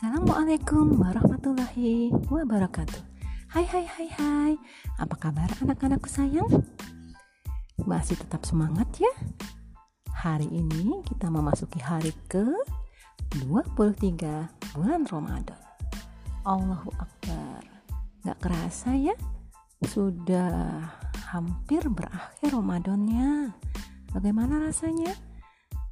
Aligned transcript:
Assalamualaikum 0.00 0.96
warahmatullahi 0.96 2.08
wabarakatuh 2.32 3.04
Hai 3.52 3.68
hai 3.68 3.84
hai 3.84 4.08
hai 4.08 4.52
Apa 4.96 5.28
kabar 5.28 5.44
anak-anakku 5.60 6.08
sayang? 6.08 6.48
Masih 7.84 8.16
tetap 8.16 8.48
semangat 8.48 8.88
ya? 8.96 9.12
Hari 10.08 10.48
ini 10.48 11.04
kita 11.04 11.28
memasuki 11.28 11.84
hari 11.84 12.16
ke 12.32 12.48
23 13.44 14.72
bulan 14.72 15.04
Ramadan 15.04 15.60
Allahu 16.48 16.88
Akbar 16.96 17.60
Gak 18.24 18.40
kerasa 18.40 18.96
ya? 18.96 19.12
Sudah 19.84 20.80
hampir 21.28 21.84
berakhir 21.92 22.56
Ramadannya 22.56 23.52
Bagaimana 24.16 24.64
rasanya? 24.64 25.12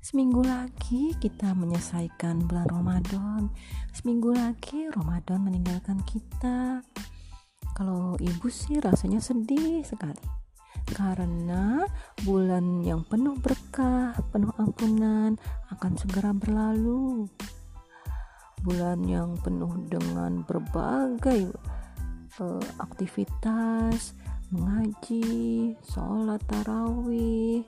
Seminggu 0.08 0.40
lagi 0.40 1.12
kita 1.20 1.52
menyelesaikan 1.52 2.48
bulan 2.48 2.64
Ramadan. 2.72 3.52
Seminggu 3.92 4.32
lagi 4.32 4.88
Ramadan 4.88 5.44
meninggalkan 5.44 6.00
kita. 6.08 6.80
Kalau 7.76 8.16
ibu 8.16 8.48
sih 8.48 8.80
rasanya 8.80 9.20
sedih 9.20 9.84
sekali. 9.84 10.16
Karena 10.96 11.84
bulan 12.24 12.80
yang 12.88 13.04
penuh 13.04 13.36
berkah, 13.36 14.16
penuh 14.32 14.48
ampunan 14.56 15.36
akan 15.76 15.92
segera 16.00 16.32
berlalu. 16.32 17.28
Bulan 18.64 19.04
yang 19.04 19.36
penuh 19.44 19.76
dengan 19.92 20.40
berbagai 20.40 21.52
uh, 22.40 22.64
aktivitas, 22.80 24.16
mengaji, 24.48 25.76
sholat 25.84 26.40
tarawih, 26.48 27.60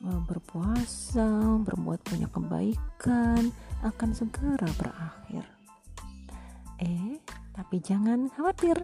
berpuasa, 0.00 1.60
berbuat 1.60 2.00
banyak 2.08 2.30
kebaikan 2.32 3.52
akan 3.84 4.10
segera 4.16 4.68
berakhir. 4.80 5.44
Eh, 6.80 7.20
tapi 7.52 7.76
jangan 7.84 8.32
khawatir. 8.32 8.80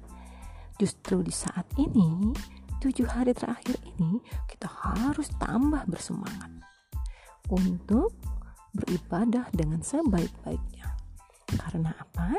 Justru 0.77 1.25
di 1.25 1.33
saat 1.33 1.64
ini, 1.81 2.36
tujuh 2.84 3.08
hari 3.08 3.33
terakhir 3.33 3.81
ini, 3.97 4.20
kita 4.45 4.69
harus 4.69 5.33
tambah 5.41 5.89
bersemangat 5.89 6.53
untuk 7.48 8.12
beribadah 8.77 9.48
dengan 9.56 9.80
sebaik-baiknya. 9.80 10.92
Karena 11.56 11.97
apa? 11.97 12.36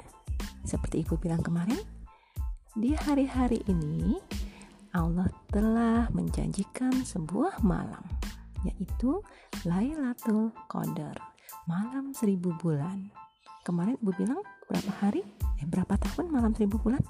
Seperti 0.62 1.02
ibu 1.02 1.17
bilang 1.17 1.41
kemarin, 1.41 1.81
di 2.78 2.94
hari-hari 2.94 3.66
ini 3.66 4.22
Allah 4.94 5.25
telah 5.50 6.06
menjanjikan 6.14 6.94
sebuah 7.02 7.66
malam 7.66 8.06
yaitu 8.68 9.23
Lailatul 9.64 10.52
Qadar, 10.68 11.16
malam 11.66 12.12
seribu 12.12 12.52
bulan. 12.60 13.08
Kemarin 13.64 14.00
Ibu 14.00 14.12
bilang 14.16 14.44
berapa 14.68 14.92
hari? 15.00 15.24
Eh 15.59 15.68
berapa 15.68 15.96
tahun 16.00 16.32
malam 16.32 16.52
seribu 16.56 16.80
bulan? 16.80 17.04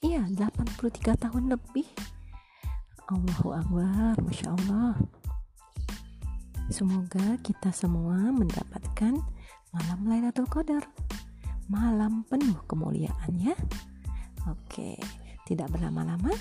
Iya, 0.00 0.24
83 0.32 1.16
tahun 1.16 1.52
lebih. 1.52 1.84
Allahu 3.08 3.56
Akbar, 3.56 4.14
Masya 4.20 4.52
Allah. 4.52 4.96
Semoga 6.68 7.40
kita 7.40 7.72
semua 7.72 8.28
mendapatkan 8.28 9.16
malam 9.72 10.00
Lailatul 10.04 10.48
Qadar. 10.48 10.84
Malam 11.68 12.24
penuh 12.28 12.56
kemuliaan 12.68 13.32
ya. 13.36 13.56
Oke, 14.48 14.96
tidak 15.44 15.68
berlama-lama, 15.72 16.32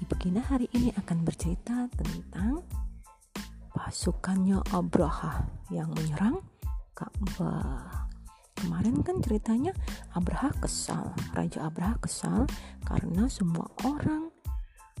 Ibu 0.00 0.14
Gina 0.16 0.40
hari 0.40 0.64
ini 0.72 0.88
akan 0.96 1.24
bercerita 1.28 1.84
tentang 1.92 2.64
pasukannya 3.70 4.60
Abraha 4.74 5.46
yang 5.70 5.90
menyerang 5.94 6.42
Ka'bah. 6.94 8.10
Kemarin 8.60 9.00
kan 9.00 9.24
ceritanya 9.24 9.72
Abraha 10.12 10.52
kesal, 10.60 11.16
Raja 11.32 11.64
Abraha 11.64 11.96
kesal 12.04 12.44
karena 12.84 13.24
semua 13.32 13.64
orang 13.88 14.28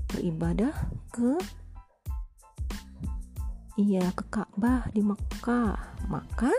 beribadah 0.08 0.72
ke 1.12 1.36
iya 3.76 4.08
ke 4.16 4.24
Ka'bah 4.32 4.88
di 4.96 5.04
Mekah. 5.04 5.76
Maka 6.08 6.50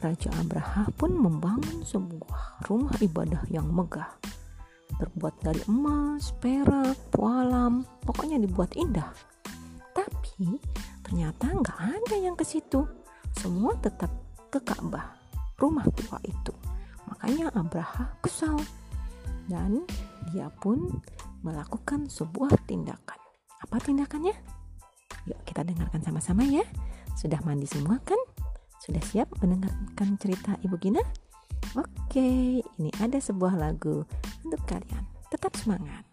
Raja 0.00 0.32
Abraha 0.40 0.88
pun 0.96 1.12
membangun 1.12 1.84
sebuah 1.84 2.64
rumah 2.64 2.96
ibadah 3.04 3.44
yang 3.52 3.68
megah 3.68 4.16
terbuat 4.96 5.36
dari 5.40 5.60
emas, 5.68 6.32
perak, 6.40 6.96
pualam, 7.12 7.84
pokoknya 8.04 8.40
dibuat 8.40 8.72
indah. 8.76 9.12
Tapi 9.96 10.60
Ternyata 11.10 11.50
nggak 11.50 11.78
ada 11.98 12.16
yang 12.22 12.38
ke 12.38 12.46
situ. 12.46 12.86
Semua 13.34 13.74
tetap 13.82 14.14
ke 14.46 14.62
Ka'bah, 14.62 15.18
rumah 15.58 15.82
tua 15.90 16.22
itu. 16.22 16.54
Makanya 17.10 17.50
Abraha 17.50 18.14
kesal 18.22 18.54
dan 19.50 19.82
dia 20.30 20.46
pun 20.62 21.02
melakukan 21.42 22.06
sebuah 22.06 22.54
tindakan. 22.70 23.18
Apa 23.58 23.82
tindakannya? 23.82 24.38
Yuk 25.26 25.42
kita 25.42 25.66
dengarkan 25.66 25.98
sama-sama 25.98 26.46
ya. 26.46 26.62
Sudah 27.18 27.42
mandi 27.42 27.66
semua 27.66 27.98
kan? 28.06 28.18
Sudah 28.78 29.02
siap 29.02 29.34
mendengarkan 29.42 30.14
cerita 30.14 30.54
Ibu 30.62 30.78
Gina? 30.78 31.02
Oke, 31.74 32.62
ini 32.62 32.90
ada 33.02 33.18
sebuah 33.18 33.58
lagu 33.58 34.06
untuk 34.46 34.62
kalian. 34.62 35.10
Tetap 35.26 35.58
semangat. 35.58 36.09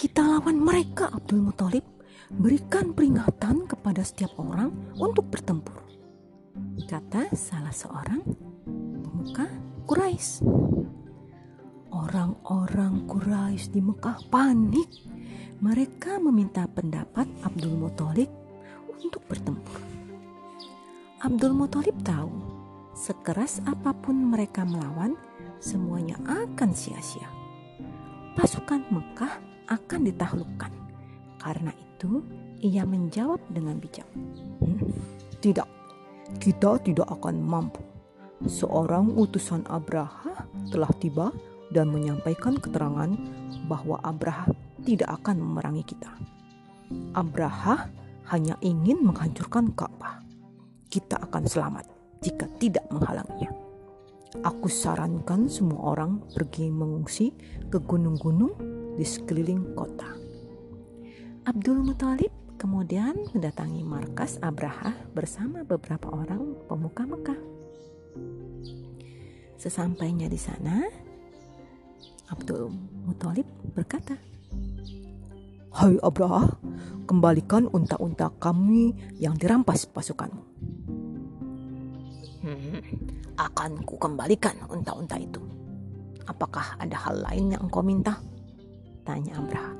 Kita 0.00 0.24
lawan 0.24 0.64
mereka 0.64 1.12
Abdul 1.12 1.44
Muthalib 1.44 1.84
berikan 2.32 2.96
peringatan 2.96 3.68
kepada 3.68 4.00
setiap 4.00 4.32
orang 4.40 4.72
untuk 4.96 5.28
bertempur. 5.28 5.76
Kata 6.88 7.28
salah 7.36 7.68
seorang 7.68 8.24
pemuka 9.04 9.44
Quraisy. 9.84 10.40
Orang-orang 11.92 13.04
Quraisy 13.04 13.76
di 13.76 13.84
Mekah 13.84 14.24
panik. 14.32 14.88
Mereka 15.60 16.16
meminta 16.16 16.64
pendapat 16.64 17.28
Abdul 17.44 17.76
Muthalib 17.76 18.32
untuk 19.04 19.20
bertempur. 19.28 19.84
Abdul 21.20 21.52
Muthalib 21.52 22.00
tahu, 22.00 22.32
sekeras 22.96 23.60
apa 23.68 23.92
pun 23.92 24.16
mereka 24.16 24.64
melawan, 24.64 25.12
semuanya 25.60 26.16
akan 26.24 26.72
sia-sia. 26.72 27.28
Pasukan 28.32 28.80
Mekah 28.88 29.49
akan 29.70 30.00
ditaklukkan. 30.10 30.72
Karena 31.40 31.72
itu, 31.78 32.20
ia 32.60 32.84
menjawab 32.84 33.40
dengan 33.48 33.80
bijak. 33.80 34.04
Hmm, 34.60 34.92
tidak, 35.40 35.70
kita 36.42 36.76
tidak 36.84 37.08
akan 37.08 37.40
mampu. 37.40 37.80
Seorang 38.44 39.16
utusan 39.16 39.64
Abraha 39.70 40.44
telah 40.68 40.90
tiba 41.00 41.32
dan 41.72 41.88
menyampaikan 41.88 42.58
keterangan 42.58 43.08
bahwa 43.70 44.00
Abraha 44.02 44.50
tidak 44.84 45.22
akan 45.22 45.40
memerangi 45.40 45.84
kita. 45.86 46.10
Abraha 47.14 47.88
hanya 48.32 48.56
ingin 48.64 49.04
menghancurkan 49.04 49.70
Ka'bah. 49.76 50.24
Kita 50.90 51.22
akan 51.22 51.46
selamat 51.46 51.86
jika 52.24 52.50
tidak 52.58 52.84
menghalanginya. 52.90 53.52
Aku 54.40 54.70
sarankan 54.70 55.50
semua 55.50 55.94
orang 55.94 56.22
pergi 56.30 56.70
mengungsi 56.70 57.34
ke 57.66 57.82
gunung-gunung 57.82 58.79
di 59.00 59.08
sekeliling 59.08 59.72
kota. 59.72 60.12
Abdul 61.48 61.80
Muthalib 61.80 62.28
kemudian 62.60 63.16
mendatangi 63.32 63.80
markas 63.80 64.36
Abraha 64.44 64.92
bersama 65.16 65.64
beberapa 65.64 66.12
orang 66.12 66.52
pemuka 66.68 67.08
Mekah. 67.08 67.40
Sesampainya 69.56 70.28
di 70.28 70.36
sana, 70.36 70.84
Abdul 72.28 72.68
Muthalib 73.08 73.48
berkata, 73.72 74.20
Hai 75.72 75.96
Abraha, 76.04 76.60
kembalikan 77.08 77.72
unta-unta 77.72 78.28
kami 78.36 78.92
yang 79.16 79.32
dirampas 79.40 79.88
pasukanmu. 79.88 80.44
Hmm, 82.44 82.84
akan 83.40 83.80
ku 83.88 83.96
kembalikan 83.96 84.60
unta-unta 84.68 85.16
itu. 85.16 85.40
Apakah 86.28 86.76
ada 86.76 87.00
hal 87.08 87.24
lain 87.24 87.56
yang 87.56 87.64
engkau 87.64 87.80
minta? 87.80 88.29
Tanya 89.04 89.40
Abraha. 89.40 89.72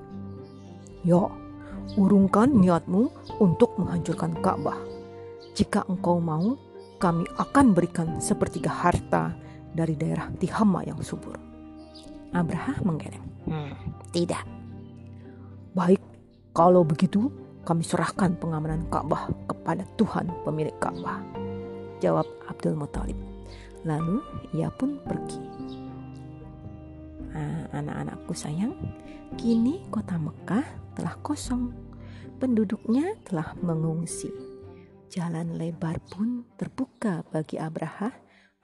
Ya, 1.05 1.23
urungkan 1.97 2.53
niatmu 2.53 3.09
untuk 3.41 3.77
menghancurkan 3.81 4.37
Ka'bah. 4.45 4.79
Jika 5.57 5.89
engkau 5.89 6.21
mau, 6.21 6.55
kami 7.01 7.25
akan 7.41 7.73
berikan 7.73 8.21
sepertiga 8.21 8.69
harta 8.69 9.33
dari 9.73 9.97
daerah 9.97 10.29
Tihama 10.37 10.85
yang 10.85 11.01
subur. 11.01 11.35
Abraha 12.31 12.79
menggeleng. 12.85 13.27
Hmm, 13.49 13.75
tidak. 14.13 14.45
Baik, 15.75 15.99
kalau 16.53 16.85
begitu 16.87 17.33
kami 17.65 17.83
serahkan 17.83 18.37
pengamanan 18.39 18.87
Ka'bah 18.93 19.31
kepada 19.49 19.83
Tuhan 19.97 20.31
pemilik 20.45 20.75
Ka'bah. 20.79 21.23
Jawab 22.01 22.27
Abdul 22.49 22.77
Muthalib. 22.79 23.17
Lalu 23.85 24.21
ia 24.53 24.69
pun 24.69 25.01
pergi. 25.01 25.41
Nah, 27.31 27.71
anak-anakku 27.71 28.35
sayang, 28.35 28.75
kini 29.39 29.87
kota 29.91 30.19
Mekah 30.19 30.67
telah 30.99 31.15
kosong. 31.23 31.71
Penduduknya 32.41 33.15
telah 33.23 33.55
mengungsi. 33.61 34.33
Jalan 35.11 35.59
lebar 35.59 35.99
pun 36.07 36.47
terbuka 36.55 37.27
bagi 37.29 37.59
Abraha 37.59 38.15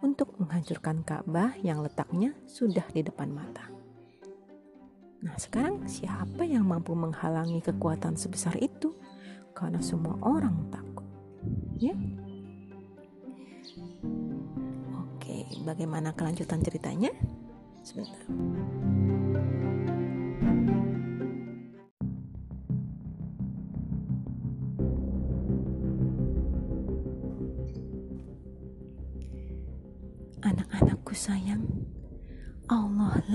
untuk 0.01 0.37
menghancurkan 0.39 1.03
Ka'bah 1.03 1.57
yang 1.61 1.83
letaknya 1.83 2.33
sudah 2.47 2.85
di 2.93 3.03
depan 3.03 3.33
mata. 3.33 3.69
Nah, 5.27 5.35
sekarang 5.41 5.89
siapa 5.89 6.45
yang 6.47 6.69
mampu 6.69 6.93
menghalangi 6.95 7.65
kekuatan 7.65 8.15
sebesar 8.15 8.55
itu? 8.61 8.95
Karena 9.57 9.81
semua 9.81 10.15
orang 10.21 10.69
takut. 10.69 11.09
Ya. 11.81 11.97
Oke, 14.95 15.49
bagaimana 15.65 16.13
kelanjutan 16.13 16.61
ceritanya? 16.61 17.11
Sebentar. 17.83 18.23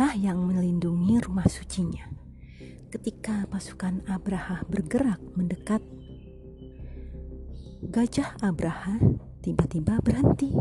Allah 0.01 0.17
lah 0.17 0.33
yang 0.33 0.49
melindungi 0.49 1.21
rumah 1.21 1.45
sucinya. 1.45 2.09
Ketika 2.89 3.45
pasukan 3.45 4.01
Abraha 4.09 4.65
bergerak 4.65 5.21
mendekat, 5.37 5.77
gajah 7.85 8.33
Abraha 8.41 8.97
tiba-tiba 9.45 10.01
berhenti. 10.01 10.57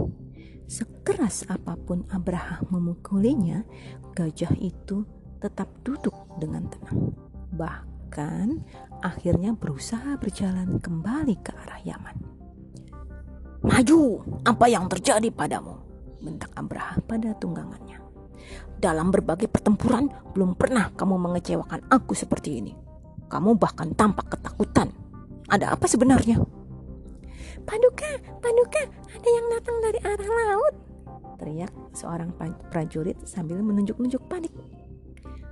Sekeras 0.69 1.49
apa 1.49 1.73
pun 1.73 2.05
Abraha 2.13 2.61
memukulinya, 2.69 3.65
gajah 4.13 4.53
itu 4.61 5.09
tetap 5.41 5.73
duduk 5.89 6.13
dengan 6.37 6.69
tenang. 6.69 7.17
Bahkan 7.57 8.61
akhirnya 9.01 9.57
berusaha 9.57 10.21
berjalan 10.21 10.77
kembali 10.85 11.41
ke 11.41 11.57
arah 11.57 11.81
Yaman. 11.81 12.17
Maju, 13.65 14.21
apa 14.45 14.69
yang 14.69 14.85
terjadi 14.93 15.33
padamu? 15.33 15.81
bentak 16.21 16.53
Abraha 16.53 17.01
pada 17.09 17.33
tunggangannya. 17.41 18.10
Dalam 18.81 19.12
berbagai 19.12 19.44
pertempuran, 19.53 20.09
belum 20.32 20.56
pernah 20.56 20.88
kamu 20.97 21.21
mengecewakan 21.21 21.85
aku 21.93 22.17
seperti 22.17 22.65
ini. 22.65 22.73
Kamu 23.29 23.61
bahkan 23.61 23.93
tampak 23.93 24.32
ketakutan. 24.32 24.88
Ada 25.53 25.77
apa 25.77 25.85
sebenarnya? 25.85 26.41
Paduka, 27.69 28.09
Paduka, 28.41 28.82
ada 28.88 29.29
yang 29.29 29.47
datang 29.53 29.77
dari 29.85 30.00
arah 30.00 30.31
laut. 30.32 30.75
Teriak 31.37 31.73
seorang 31.93 32.32
prajurit 32.73 33.21
sambil 33.29 33.61
menunjuk-nunjuk 33.61 34.25
panik. 34.32 34.53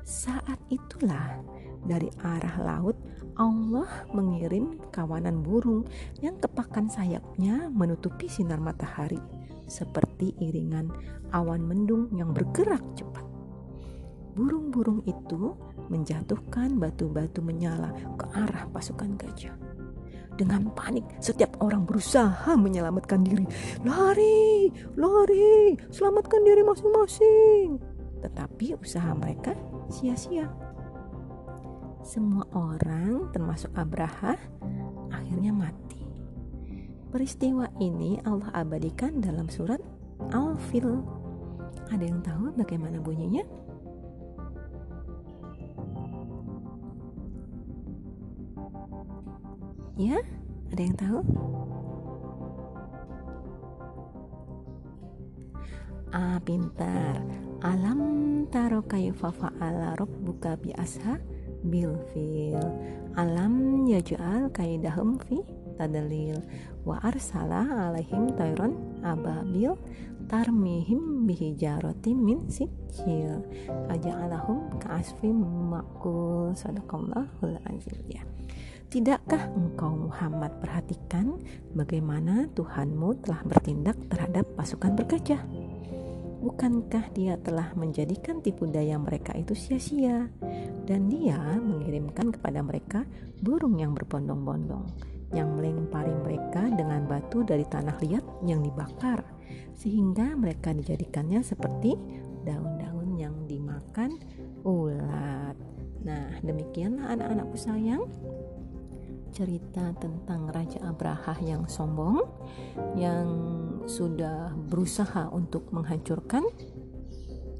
Saat 0.08 0.56
itulah 0.72 1.36
dari 1.84 2.08
arah 2.24 2.56
laut 2.64 2.96
Allah 3.36 4.08
mengirim 4.08 4.80
kawanan 4.88 5.44
burung 5.44 5.84
yang 6.24 6.40
kepakan 6.40 6.88
sayapnya 6.88 7.68
menutupi 7.68 8.24
sinar 8.24 8.56
matahari 8.56 9.20
seperti 9.68 10.34
iringan 10.40 10.90
awan 11.30 11.62
mendung 11.62 12.08
yang 12.16 12.32
bergerak 12.32 12.82
cepat. 12.96 13.24
Burung-burung 14.34 15.02
itu 15.04 15.54
menjatuhkan 15.92 16.78
batu-batu 16.78 17.42
menyala 17.42 17.90
ke 18.16 18.26
arah 18.32 18.66
pasukan 18.70 19.18
gajah. 19.18 19.54
Dengan 20.38 20.70
panik, 20.70 21.02
setiap 21.18 21.58
orang 21.58 21.82
berusaha 21.82 22.54
menyelamatkan 22.54 23.26
diri. 23.26 23.42
Lari, 23.82 24.70
lari, 24.94 25.74
selamatkan 25.90 26.46
diri 26.46 26.62
masing-masing. 26.62 27.82
Tetapi 28.22 28.78
usaha 28.78 29.10
mereka 29.18 29.58
sia-sia. 29.90 30.46
Semua 32.06 32.46
orang, 32.54 33.34
termasuk 33.34 33.74
Abraha, 33.74 34.38
akhirnya 35.10 35.50
mati. 35.50 36.07
Peristiwa 37.08 37.64
ini 37.80 38.20
Allah 38.28 38.52
abadikan 38.52 39.24
dalam 39.24 39.48
surat 39.48 39.80
Al-Fil. 40.28 41.00
Ada 41.88 42.04
yang 42.04 42.20
tahu 42.20 42.52
bagaimana 42.52 43.00
bunyinya? 43.00 43.40
Ya, 49.96 50.20
ada 50.68 50.82
yang 50.84 50.96
tahu? 51.00 51.20
Ah, 56.12 56.36
pintar. 56.44 57.24
Alam 57.64 58.44
taro 58.52 58.84
kaifa 58.84 59.32
fa'ala 59.32 59.96
rabbuka 59.96 60.60
bi 60.60 60.76
asha 60.76 61.18
bil 61.64 61.98
fil. 62.12 62.60
Alam 63.18 63.84
yaj'al 63.90 64.52
kaidahum 64.54 65.18
fi 65.24 65.42
tadlil 65.78 66.42
wa 66.82 66.98
arsala 67.00 67.62
alaihim 67.88 68.34
tayron 68.34 68.74
ababil 69.06 69.78
tarmihim 70.28 71.24
bihijarati 71.24 72.12
min 72.12 72.46
sijil. 72.52 73.40
Aja'alahum 73.88 74.76
ka'asfim 74.76 75.34
makul. 75.72 76.52
Sadaqallahul 76.52 77.56
azim 77.72 77.98
ya. 78.06 78.22
Tidakkah 78.88 79.52
engkau 79.52 80.08
Muhammad 80.08 80.52
perhatikan 80.64 81.36
bagaimana 81.76 82.48
Tuhanmu 82.56 83.20
telah 83.20 83.44
bertindak 83.44 83.96
terhadap 84.08 84.48
pasukan 84.56 84.96
bergajah? 84.96 85.44
Bukankah 86.38 87.12
dia 87.12 87.36
telah 87.36 87.74
menjadikan 87.76 88.40
tipu 88.40 88.64
daya 88.64 88.96
mereka 88.96 89.36
itu 89.36 89.52
sia-sia? 89.52 90.32
Dan 90.88 91.12
dia 91.12 91.36
mengirimkan 91.60 92.32
kepada 92.32 92.64
mereka 92.64 93.04
burung 93.44 93.76
yang 93.76 93.92
berbondong-bondong 93.92 95.17
yang 95.32 95.56
melempari 95.56 96.12
mereka 96.24 96.64
dengan 96.72 97.04
batu 97.04 97.44
dari 97.44 97.64
tanah 97.68 98.00
liat 98.00 98.24
yang 98.48 98.64
dibakar 98.64 99.20
sehingga 99.76 100.34
mereka 100.34 100.72
dijadikannya 100.72 101.44
seperti 101.44 101.94
daun-daun 102.42 103.14
yang 103.14 103.34
dimakan 103.44 104.16
ulat. 104.64 105.54
Nah, 106.02 106.40
demikianlah 106.40 107.14
anak-anakku 107.14 107.58
sayang 107.58 108.08
cerita 109.28 109.92
tentang 110.00 110.48
Raja 110.48 110.80
Abraha 110.88 111.36
yang 111.44 111.68
sombong 111.68 112.24
yang 112.96 113.28
sudah 113.84 114.56
berusaha 114.56 115.28
untuk 115.30 115.68
menghancurkan 115.70 116.42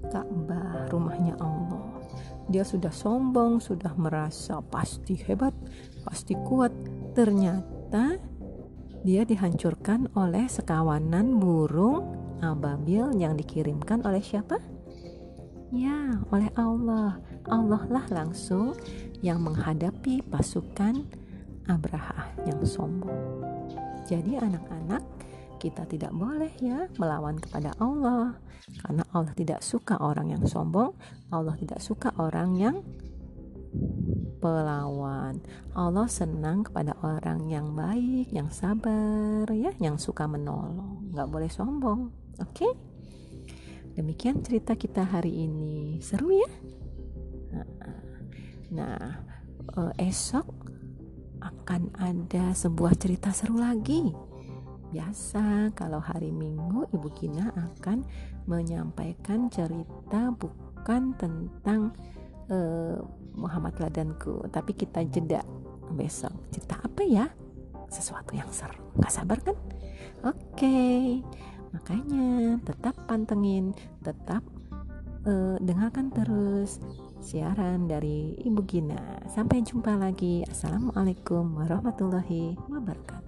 Ka'bah 0.08 0.88
rumahnya 0.88 1.37
Allah. 1.37 2.00
Dia 2.48 2.64
sudah 2.64 2.88
sombong, 2.88 3.60
sudah 3.60 3.92
merasa 4.00 4.64
pasti 4.64 5.20
hebat, 5.28 5.52
pasti 6.00 6.32
kuat, 6.32 6.72
ternyata 7.18 8.14
dia 9.02 9.26
dihancurkan 9.26 10.06
oleh 10.14 10.46
sekawanan 10.46 11.42
burung 11.42 12.14
ababil 12.38 13.10
yang 13.18 13.34
dikirimkan 13.34 14.06
oleh 14.06 14.22
siapa? 14.22 14.62
Ya, 15.75 16.22
oleh 16.30 16.46
Allah. 16.54 17.18
Allah 17.50 17.82
lah 17.90 18.06
langsung 18.14 18.78
yang 19.18 19.42
menghadapi 19.42 20.22
pasukan 20.30 21.02
Abraha 21.66 22.30
yang 22.46 22.62
sombong. 22.62 23.42
Jadi 24.06 24.38
anak-anak, 24.38 25.02
kita 25.58 25.90
tidak 25.90 26.14
boleh 26.14 26.54
ya 26.62 26.87
melawan 27.02 27.34
kepada 27.42 27.75
Allah 27.82 28.38
karena 28.87 29.02
Allah 29.10 29.34
tidak 29.34 29.60
suka 29.66 29.98
orang 29.98 30.38
yang 30.38 30.46
sombong, 30.46 30.94
Allah 31.34 31.58
tidak 31.58 31.82
suka 31.82 32.14
orang 32.14 32.54
yang 32.54 32.78
pelawan. 34.38 35.42
Allah 35.75 36.06
senang 36.06 36.62
kepada 36.66 36.94
orang 37.02 37.50
yang 37.50 37.75
baik, 37.75 38.30
yang 38.30 38.49
sabar, 38.49 39.47
ya, 39.50 39.75
yang 39.82 39.99
suka 39.99 40.30
menolong. 40.30 41.11
Nggak 41.12 41.28
boleh 41.28 41.50
sombong, 41.50 42.14
oke? 42.38 42.54
Okay? 42.54 42.73
Demikian 43.99 44.47
cerita 44.47 44.78
kita 44.78 45.02
hari 45.02 45.47
ini. 45.50 45.99
Seru 45.99 46.30
ya? 46.30 46.50
Nah, 48.70 49.25
eh, 49.75 49.92
esok 50.06 50.47
akan 51.42 51.90
ada 51.99 52.54
sebuah 52.54 52.94
cerita 52.94 53.35
seru 53.35 53.58
lagi. 53.58 54.14
Biasa 54.88 55.75
kalau 55.76 56.00
hari 56.00 56.32
Minggu 56.32 56.88
Ibu 56.97 57.08
Kina 57.12 57.52
akan 57.52 58.06
menyampaikan 58.49 59.52
cerita 59.52 60.32
bukan 60.32 61.12
tentang 61.20 61.92
uh, 62.50 62.98
Muhammad 63.38 63.78
Ladanku. 63.78 64.44
Tapi 64.50 64.74
kita 64.74 65.04
jeda 65.06 65.40
besok. 65.92 66.32
Cerita 66.52 66.80
apa 66.82 67.02
ya? 67.04 67.26
Sesuatu 67.88 68.36
yang 68.36 68.48
seru. 68.52 68.92
Nggak 68.98 69.12
sabar 69.12 69.38
kan? 69.40 69.56
Oke. 70.26 71.20
Makanya 71.72 72.58
tetap 72.64 72.96
pantengin 73.04 73.76
tetap 74.00 74.40
uh, 75.28 75.56
dengarkan 75.60 76.08
terus 76.12 76.80
siaran 77.20 77.88
dari 77.88 78.36
Ibu 78.40 78.62
Gina. 78.64 79.24
Sampai 79.28 79.64
jumpa 79.64 79.96
lagi. 79.96 80.44
Assalamualaikum 80.48 81.56
warahmatullahi 81.60 82.56
wabarakatuh 82.68 83.27